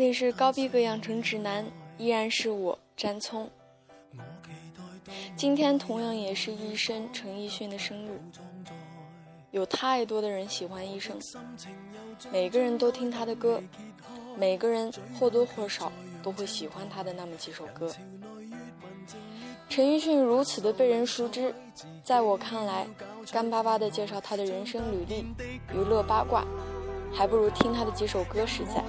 [0.00, 1.62] 这里是高逼格养成指南，
[1.98, 3.50] 依然是我詹聪。
[5.36, 8.18] 今天同样也是医生陈奕迅的生日，
[9.50, 11.18] 有太多的人喜欢医生，
[12.32, 13.62] 每个人都听他的歌，
[14.38, 15.92] 每个人或多或少
[16.22, 17.92] 都会喜欢他的那么几首歌。
[19.68, 21.54] 陈奕迅如此的被人熟知，
[22.02, 22.86] 在我看来，
[23.30, 25.26] 干巴巴的介绍他的人生履历、
[25.74, 26.42] 娱乐八卦。
[27.12, 28.82] 还不如听他的几首歌实在。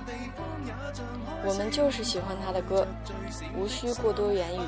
[1.43, 2.87] 我们就是喜欢他的歌，
[3.57, 4.59] 无需过多言语。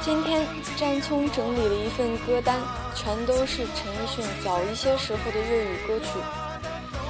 [0.00, 2.58] 今天占聪整理了一份歌单，
[2.94, 6.06] 全都是陈奕迅早一些时候的粤语歌曲。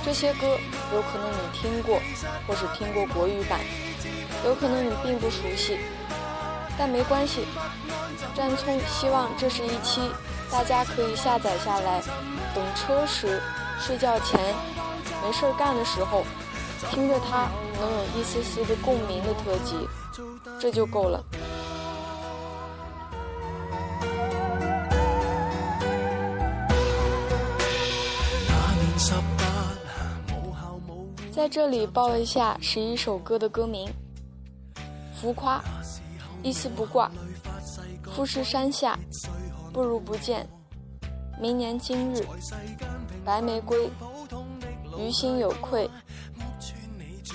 [0.05, 0.49] 这些歌
[0.95, 2.01] 有可能你听过，
[2.47, 3.61] 或是听过国语版；
[4.45, 5.79] 有可能你并不熟悉。
[6.79, 7.41] 但没关系，
[8.37, 10.01] 占聪希望这是一期，
[10.49, 12.01] 大家可以下载下来，
[12.55, 13.43] 等车时、
[13.81, 14.39] 睡觉前、
[15.21, 16.23] 没事干的时候，
[16.93, 17.49] 听着它
[17.81, 19.75] 能有一丝丝的共鸣的特辑，
[20.61, 21.21] 这就够了。
[31.33, 33.93] 在这里报一下十一首歌的歌名：
[35.21, 35.61] 浮夸。
[36.43, 37.11] 一丝不挂，
[38.15, 38.97] 富士山下，
[39.73, 40.49] 不如不见，
[41.41, 42.25] 明年今日，
[43.25, 43.91] 白玫瑰，
[44.99, 45.89] 于心有愧，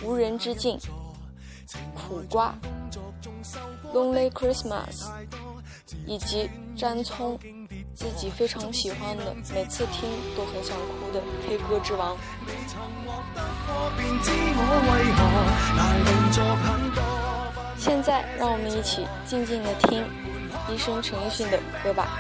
[0.03, 0.77] 无人之境，
[1.93, 2.55] 苦瓜
[3.93, 5.11] ，Lonely Christmas，
[6.07, 7.37] 以及詹聪
[7.93, 12.15] 自己非常喜欢的，每次听都很想哭的 K 歌之王。
[17.83, 20.05] 现在，让我们一起静静地听，
[20.69, 22.13] 一生陈奕迅的歌吧。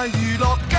[0.00, 0.78] 大娱乐家。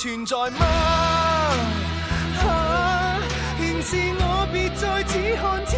[0.00, 0.58] 存在吗？
[2.36, 3.18] 哈，
[3.58, 5.64] 仍是我，别再只看。
[5.64, 5.77] 天。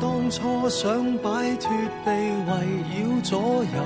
[0.00, 1.70] 当初想摆脱
[2.04, 2.54] 被围
[2.92, 3.84] 绕左右，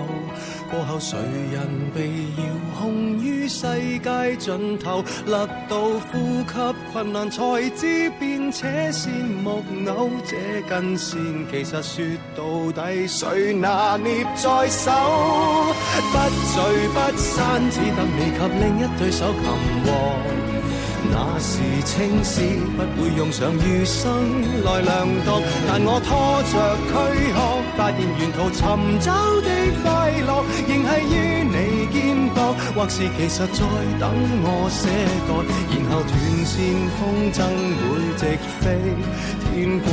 [0.71, 2.07] 过后谁人被
[2.37, 2.49] 遥
[2.79, 3.67] 控于世
[3.99, 5.81] 界尽头，勒到
[6.11, 10.37] 呼吸困难才知变扯线木偶，这
[10.69, 11.19] 根线
[11.51, 12.05] 其实说
[12.37, 14.91] 到底谁拿捏在手，
[16.13, 20.52] 不聚不散，只得你及另一对手擒获。
[21.11, 22.41] 那是青丝，
[22.77, 24.07] 不会用上余生
[24.65, 25.43] 来量度。
[25.69, 26.09] 但我拖
[26.53, 26.55] 着
[26.87, 26.93] 躯
[27.33, 27.37] 壳，
[27.77, 28.61] 发现沿途寻
[29.01, 29.11] 找
[29.43, 29.51] 的
[29.83, 29.91] 快
[30.21, 30.33] 乐，
[30.69, 31.15] 仍系于
[31.49, 31.59] 你
[31.93, 31.99] 肩
[32.31, 32.43] 膊。
[32.75, 33.47] 或是其实在
[33.99, 34.09] 等
[34.43, 34.81] 我些
[35.29, 35.31] 个，
[35.73, 36.19] 然后断
[36.51, 36.55] 线
[36.99, 37.01] 风
[37.33, 37.49] 筝
[37.83, 37.85] 会
[38.23, 38.25] 直
[38.61, 38.63] 飞
[39.49, 39.49] 天
[39.81, 39.89] 过。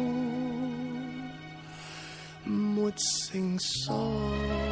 [2.45, 4.70] 没成双。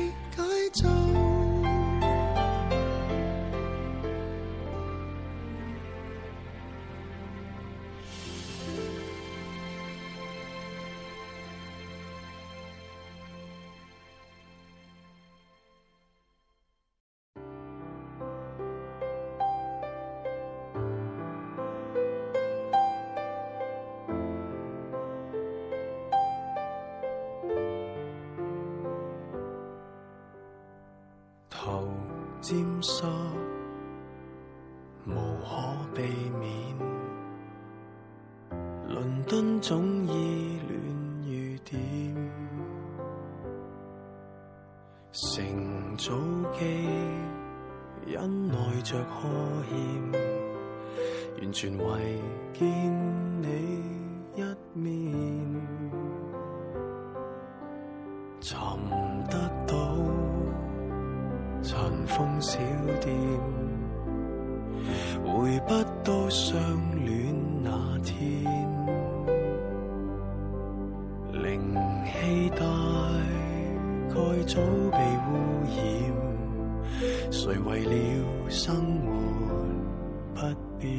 [80.44, 80.92] 不变，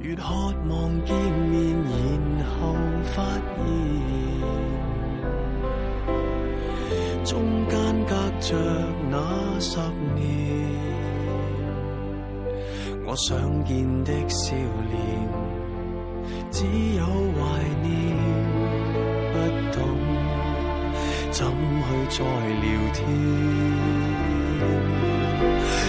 [0.00, 0.72] 越渴望
[1.04, 1.52] 见面，
[2.38, 2.72] 然后
[3.14, 3.16] 发
[3.58, 3.60] 现，
[7.22, 7.32] 中
[7.68, 7.74] 间
[8.06, 8.56] 隔着
[9.10, 9.14] 那
[9.60, 9.76] 十
[10.14, 10.22] 年。
[13.04, 14.56] 我想见的笑
[14.88, 14.96] 脸，
[16.50, 16.64] 只
[16.96, 17.04] 有
[17.36, 17.40] 怀
[17.82, 17.88] 念，
[19.34, 19.38] 不
[19.76, 19.78] 懂
[21.30, 21.84] 怎去
[22.16, 22.96] 再聊天。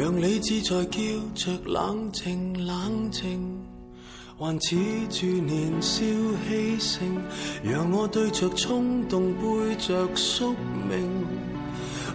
[0.00, 0.98] 让理智在叫
[1.34, 3.60] 着冷静冷静，
[4.38, 4.78] 还恃
[5.10, 6.02] 住年少
[6.48, 7.22] 气盛，
[7.62, 9.42] 让我对着冲动背
[9.76, 10.54] 着宿
[10.88, 11.26] 命，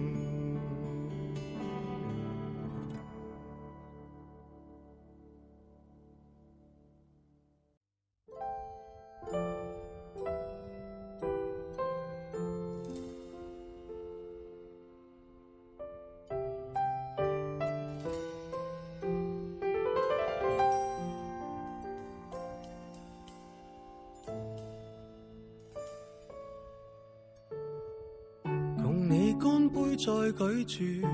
[29.40, 31.08] 干杯再举住，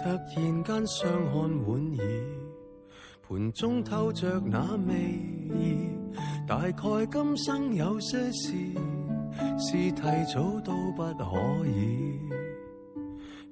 [0.00, 2.24] 突然间相看莞尔，
[3.28, 4.94] 盘中透着那味
[5.50, 8.52] 儿，大概今生有些事，
[9.58, 12.18] 是提早都不可以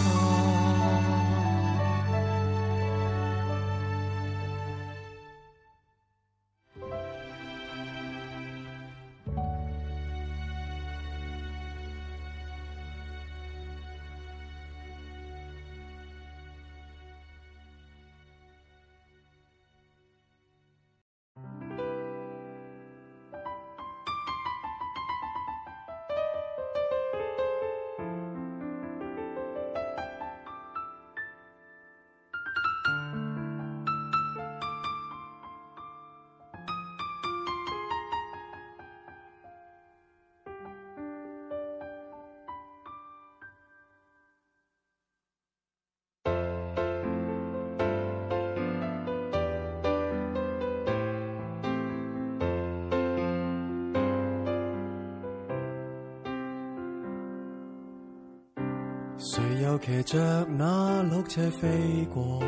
[59.40, 61.68] 谁又骑着那绿车飞
[62.12, 62.40] 过？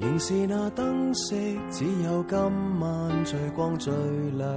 [0.00, 1.36] 仍是那灯色，
[1.70, 2.38] 只有今
[2.80, 3.92] 晚最光最
[4.38, 4.48] 亮，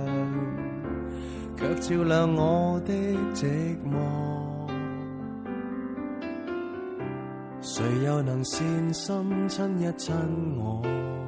[1.58, 2.94] 却照亮我的
[3.34, 3.46] 寂
[3.84, 4.00] 寞。
[7.60, 10.14] 谁又能善心亲一亲
[10.58, 11.19] 我？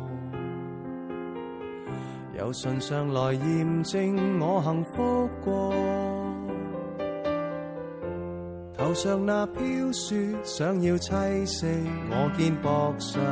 [2.54, 5.74] 唇上来验证我幸福过，
[8.78, 11.66] 头上那飘雪想要栖息
[12.10, 13.24] 我肩膊上，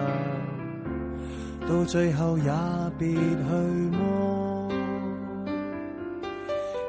[1.67, 2.49] 到最后也
[2.97, 3.19] 别去
[3.91, 4.48] 摸。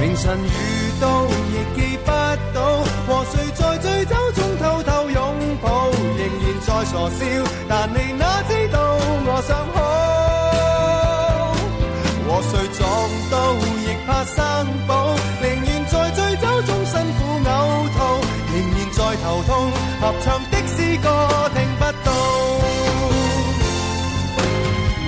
[0.00, 2.10] 凌晨遇到亦记不
[2.52, 2.62] 到，
[3.06, 4.51] 和谁在醉酒中。
[6.92, 7.24] 傻笑，
[7.70, 8.78] 但你哪知道
[9.24, 9.80] 我想哭。
[12.28, 12.86] 和谁撞
[13.32, 14.36] 到，亦怕生
[14.86, 18.20] 保，宁愿在醉酒中辛苦呕吐，
[18.52, 19.72] 仍然在头痛。
[20.02, 21.08] 合唱的诗歌
[21.54, 22.12] 听不到。